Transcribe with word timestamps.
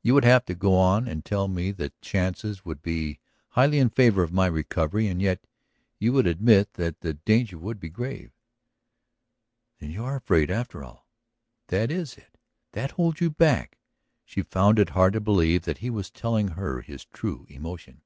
You 0.00 0.14
would 0.14 0.58
go 0.60 0.76
on 0.76 1.08
and 1.08 1.24
tell 1.24 1.48
me 1.48 1.72
that 1.72 1.92
the 1.98 2.00
chances 2.00 2.64
would 2.64 2.80
be 2.82 3.18
highly 3.48 3.80
in 3.80 3.88
favor 3.90 4.22
of 4.22 4.32
my 4.32 4.46
recovery; 4.46 5.08
and 5.08 5.20
yet 5.20 5.44
you 5.98 6.12
would 6.12 6.28
admit 6.28 6.74
that 6.74 7.00
the 7.00 7.14
danger 7.14 7.58
would 7.58 7.80
be 7.80 7.88
grave." 7.88 8.30
"Then 9.80 9.90
you 9.90 10.04
are 10.04 10.14
afraid, 10.14 10.52
after 10.52 10.84
all? 10.84 11.08
That 11.66 11.90
is 11.90 12.16
it? 12.16 12.38
That 12.74 12.92
holds 12.92 13.20
you 13.20 13.28
back?" 13.28 13.78
She 14.24 14.42
found 14.42 14.78
it 14.78 14.90
hard 14.90 15.14
to 15.14 15.20
believe 15.20 15.62
that 15.62 15.78
he 15.78 15.90
was 15.90 16.12
telling 16.12 16.46
her 16.54 16.80
his 16.82 17.04
true 17.06 17.44
emotion. 17.48 18.02